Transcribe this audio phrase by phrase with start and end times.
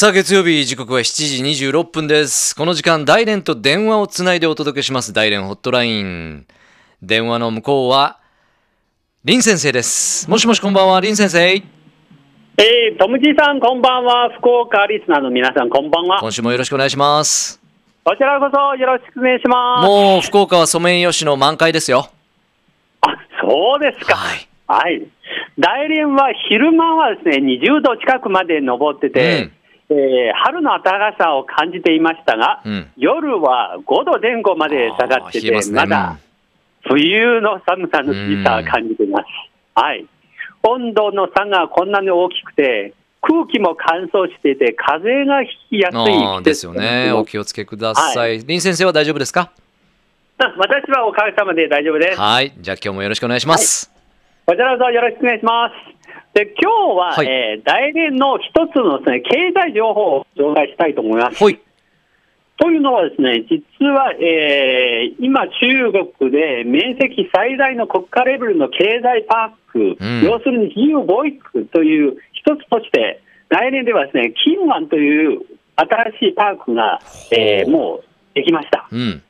[0.00, 6.46] さあ月曜日時刻は7時26分ですこの時間大連と電話をつないでお届けします大連ホットライン
[7.02, 8.18] 電話の向こうは
[9.26, 14.30] 林先生ですもしもしこんばんは林先生えー、トムジさん、こんばんは。
[14.38, 16.20] 福岡リスナーの皆さん、こんばんは。
[16.20, 17.60] 今週もよろしくお願いします
[18.02, 19.86] こちらこそよろしくお願いします。
[19.86, 22.08] もう福岡はソメイヨシノ満開ですよ
[23.02, 23.08] あ、
[23.42, 24.16] そうですか。
[24.16, 25.06] はいはい。
[25.58, 29.50] 大連は昼間はですね、20度近くまで登ってて、
[29.90, 32.90] えー春の暖かさを感じていましたが、うん。
[32.96, 35.76] 夜は5度前後まで下がってて、ますね。
[35.76, 36.16] まだ
[36.82, 39.26] 冬の寒さのきさを感じています。
[39.74, 40.06] はい。
[40.62, 46.64] 温度の差がこんなに大きくて、空気も乾燥していて、風がひきやすいです。
[46.64, 47.12] よね。
[47.12, 49.50] お気をつけください、林先生は大丈夫ですか？
[50.38, 52.18] あ私はおかげさまで大丈夫です。
[52.18, 52.52] はい。
[52.58, 53.92] じゃあ今日もよろしくお願いします、
[54.46, 55.74] こちらこそよろしくお願いします。
[56.34, 57.26] で、今日は、はい。
[57.26, 61.38] えー大連の一つのですね、経済情報を紹介したいと思います。
[61.38, 61.58] ほい。
[62.56, 70.22] というのはですね、実は、えー今中国で面積最大の国家レベルの経済パーク、うん。
[70.22, 75.40] 要するに自由貿易区という一つとして、来年ではですね、金湾という
[75.76, 77.00] 新しいパークが、
[77.32, 78.88] えーもうできました。
[78.92, 79.22] うん。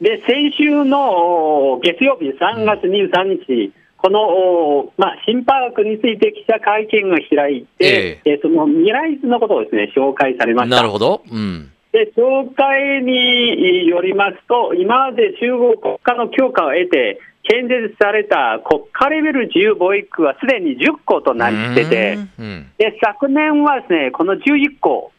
[0.00, 10.76] で、先週の月曜日、3月23日、この、おまあ、新パークについて記者会見を開いて、えその未来図のことをですね、紹介されました。
[10.76, 11.22] なるほど。
[11.30, 11.70] うん。
[11.92, 22.70] で、紹介によりますと、今まで中国国家の許可を得て、建設された国家レベル自由貿易区はすでに10個となってて、うん。
[22.78, 25.12] で昨年はですね、この11個、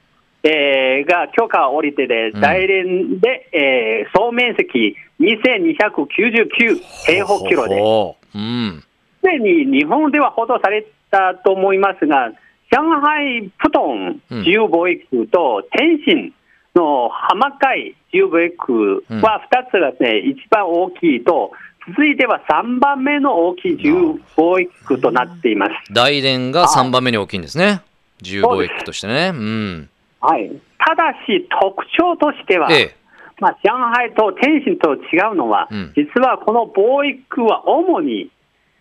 [0.43, 2.41] えーが許可を下りてで、うん。
[2.41, 8.83] 大連で、えー総面積2299平方キロで、ほううん。
[9.21, 12.31] すでに日本では報道されたと思いますが、
[12.71, 16.33] 上海プトン自由貿易区と天津
[16.75, 21.51] の浜海自由貿易区は2つがですね、一番大きいと、
[21.87, 25.71] 続いては3番目の大きい自由貿易区となっています。
[25.91, 27.81] 大連が3番目に大きいんですね。
[28.21, 29.31] 自由貿易区としてね。
[29.33, 29.89] うん
[30.21, 32.95] はい、ただし、特徴としては、ええ。
[33.39, 35.93] まあ、上海と天津と違うのは、うん。
[35.95, 38.29] 実はこの貿易区は主に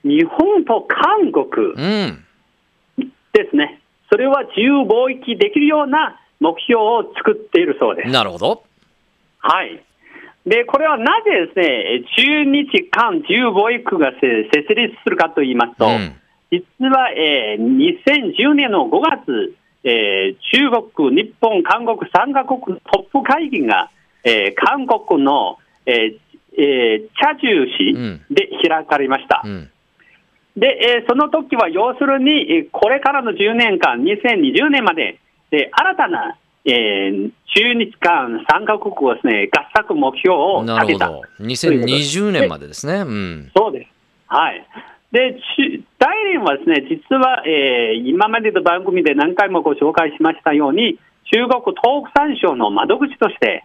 [0.04, 2.24] 日本と韓国うん。
[3.32, 3.80] ですね、
[4.10, 8.08] それは自由貿易できるような目標を作っているそうです。
[8.10, 8.62] なるほど。
[9.38, 9.82] はい。
[10.46, 16.12] で、これはなぜですね、中日韓自由貿易区がせ設立するかと言いますと、うん。
[16.50, 19.54] 実は、えー2010年の5月、
[19.84, 23.90] えー中国、日本、韓国3カ国のトップ会議が、
[24.24, 26.18] えー韓国の、えー
[26.58, 27.94] えー、茶州市
[28.34, 29.42] で開かれました。
[29.44, 29.70] うん
[30.56, 30.66] で、
[31.00, 35.18] えーその時は要するに、えーこれからの10年間、2020年まで、
[35.52, 41.06] えー新たな、えー中日韓3カ国をですね、合作目標をな立てた。
[41.06, 43.90] るほど2020年までですねうんそうです。
[44.26, 44.66] はい。
[45.12, 50.98] で、ち大連はですね、実は、えー今までの番組で何回もご紹介しましたように、
[51.30, 53.64] 中国東北産省の窓口として、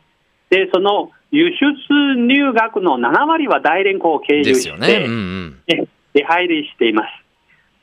[0.49, 5.61] で、その輸出入額の7割は大連港を経由して、ねうん
[6.65, 7.07] しています。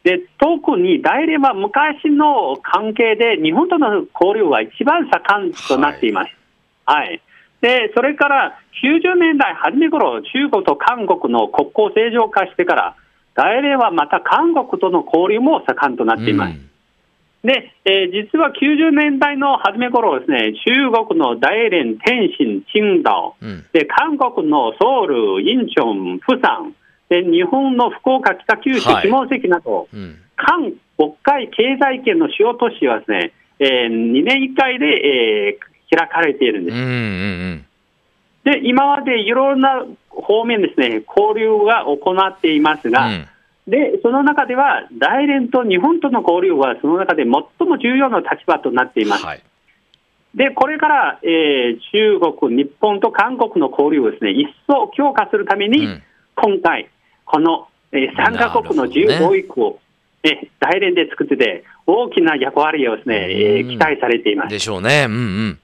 [0.04, 6.30] で特に大連は昔の関係で日本との交流は一番盛んとなっています。
[6.84, 7.20] はい
[7.60, 12.96] でそれから90年代初め頃中国と韓国の国交正常化してから
[13.34, 16.54] 大連はまた韓国との交流も盛んとなっています。
[16.54, 17.48] うん。
[17.48, 23.66] で、えー実は90年代の初め頃ですね、中国の大連、天津、青島、うん。
[23.72, 26.74] で韓国のソウル、インチョン、プサン、
[27.08, 29.08] で日本の福岡、北九州、はい。
[29.08, 30.18] 下関など、うん。
[30.36, 36.74] 韓国海経済圏の主要都市はですね、え2年1回で、えー開かれているんです。
[36.74, 37.66] うんうん。
[38.44, 39.84] で、今までいろんな
[40.14, 43.26] 方面ですね、交流が行っていますが、うん。
[43.66, 49.24] で、その中では、大連と日本との交流は、その中で最も重要な立場となっています。
[49.24, 49.42] はい。
[50.34, 56.02] で、これから、えー中国、日本と韓国の交流をですね、一層強化するために、うん。
[56.34, 56.88] 今回、
[57.24, 59.78] この、えー、3カ国の自由貿易を、
[60.24, 64.48] えー大連で作ってて、大きな役割をですね、えーうん期待されています。
[64.50, 65.06] でしょうね。
[65.08, 65.18] うんう
[65.48, 65.58] ん。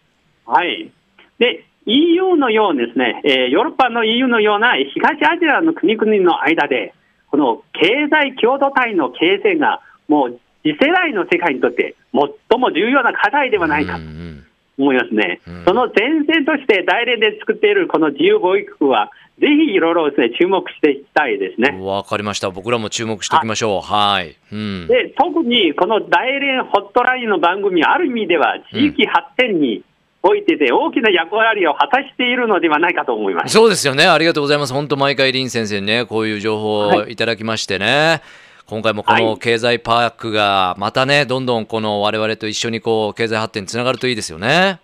[0.44, 0.90] はい。
[1.38, 6.94] で、EU のようにですね、えーヨーロッパの EU のような東アジアの国々の間で、
[7.30, 13.96] この経済共同体の形成が、もう次世代の世界にとって最も重要な課題ではないか。
[13.96, 14.44] うんうん
[14.78, 15.40] 思いますね。
[15.46, 19.10] うんその前線として大連で作っているこの自由貿易区は、
[19.40, 21.78] ぜひいろいろですね、注目していきたいですね。
[21.80, 22.50] わかりました。
[22.50, 23.80] 僕らも注目しておきましょう。
[23.80, 24.36] はい。
[24.52, 24.86] うん。
[24.86, 29.82] で特にこの大連ホットラインの番組、ある意味では地域発展に
[30.22, 33.52] おいてで大きな役割を果たしているのではないかと思います。
[33.52, 34.06] そうですよね。
[34.06, 34.72] ありがとうございます。
[34.72, 38.20] 本当毎回林先生にね、こういう情報をはいただきましてね。
[38.66, 44.80] 今回もこのはい経済パークがまたね、どんどんこの我々と一緒にこう経済発展につながるといいですよね。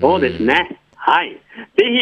[0.00, 0.78] そうですね。
[0.94, 1.30] はい。
[1.30, 1.38] ぜ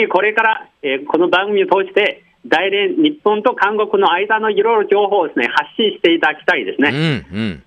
[0.00, 6.90] ひこれから、えーこの番組を通して、大連、日本と韓国の間のいろいろ情報をですね、発信していただきたいですね。
[6.90, 7.62] うん、うん。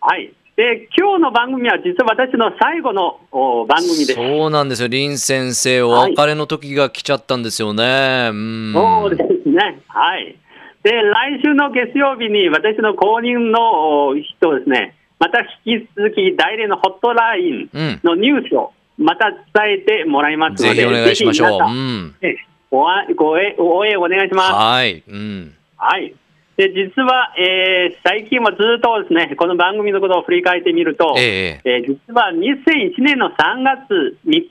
[0.00, 0.32] はい。
[0.56, 4.14] で、今日の番組は実は私の最後のお番組です。
[4.14, 4.88] そうなんですよ。
[4.90, 8.28] 林先生、お別れの時が来ちゃったんですよね。
[8.30, 8.72] うん。
[8.74, 9.80] そうですね。
[9.88, 10.36] はい。
[10.82, 18.00] で、来週の月曜日に私の後任のお人をですね、また引き続き大連のホットラインうん。
[18.04, 19.40] のニュースをまた伝
[19.74, 21.70] えてもらいますので、ぜひお願いしましょう。
[21.70, 22.14] うん。
[22.20, 22.36] え
[22.70, 23.36] ごあご応
[23.78, 24.52] 応援お願いします。
[24.52, 25.02] はい。
[25.08, 25.54] うん。
[25.76, 26.14] はい。
[26.56, 34.50] で、実は、えー最近はずっとですね、この番組のことを振り返ってみると、えええー実は2001年の3月3日、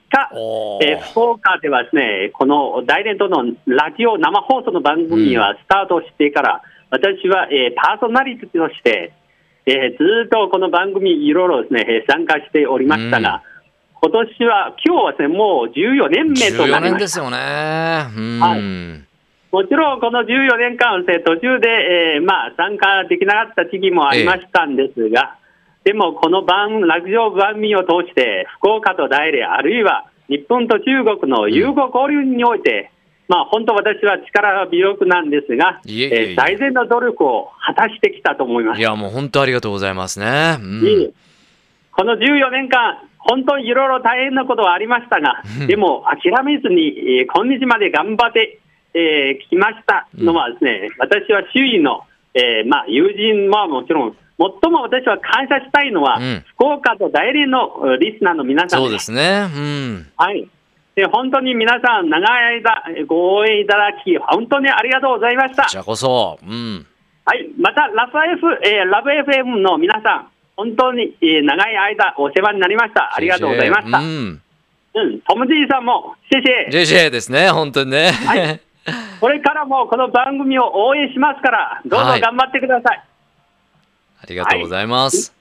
[0.82, 9.14] えー福岡ではですね、この大連とのラジオ生放送の番組はスタートしてから、私は、えーパーソナリティとして、
[9.68, 13.44] えーずっとこの番組いろいろですね、えー参加しておりましたが、
[14.02, 16.82] 今年は、今日はですね、もう14年目とな14りました。
[16.94, 17.38] 年ですよね。
[18.18, 18.40] うん。
[18.40, 19.11] はい
[19.52, 21.68] もちろん、この14年間、えー途中で、
[22.16, 25.38] えーまあ、参加できなかった時期もありましたんですが、
[25.84, 32.92] でも、この番、ラジオ番組を通して、福岡と大連、あるいは日本と中国の友好交流において、
[33.28, 38.80] まあ、本当私は力微力なんですが、いえいえいええー最善の努力を果たしてきたと思います。
[38.80, 40.58] いや、もう本当ありがとうございますね。
[40.60, 41.14] うん。
[41.92, 48.61] この14年間、本当にいろいろ大変なことはありましたがうん、でも諦めずに、えー今日まで頑張って、
[48.94, 52.02] えーきましたのはですね、私は周囲の、
[52.34, 54.16] えーまあ、友人はもちろん、
[54.62, 59.48] 最も私は感謝したいのは、うん福岡と大連のえーリスナーの皆さんそうですね。
[59.54, 60.08] うん。
[60.18, 60.48] はい。
[60.96, 65.70] で本当に皆さん、長い間えーご応援いただき、本当にありがとうございましたこ。
[65.70, 66.38] ちらこそ。
[66.44, 66.86] うん。
[67.24, 70.28] はい、またラブ F、えーラブ FM の皆さん、
[70.58, 73.16] 本当に、えー長い間お世話になりました。
[73.16, 74.00] ありがとうございました。
[74.00, 74.42] ううん、ん。
[75.28, 76.42] トム・ジーさんも、シェ
[76.82, 78.12] シェ、JJ ですね、本当にね。
[78.12, 78.60] はい
[79.20, 83.04] これからもこの番組を応援しますから、どうぞはい頑張ってください。
[84.24, 85.34] ありがとうございます。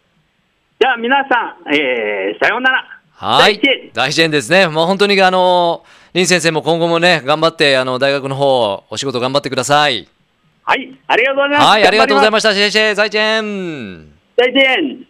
[0.81, 3.01] じゃあ皆さん、えーさようなら。
[3.13, 3.61] はい。
[3.93, 4.67] 大支援ですね。
[4.69, 5.85] もう本当にあの、
[6.15, 10.09] 林先生も今後もね、頑張って、あの、大学の方、お仕事頑張ってください。
[10.65, 11.69] はい、ありがとうございます。
[11.69, 12.33] はい、ありがとうございす。
[12.33, 12.55] ました。
[12.55, 14.07] シェイシェイ、再见。
[14.39, 15.10] 再见。